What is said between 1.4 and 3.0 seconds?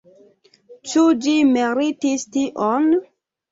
meritis tion?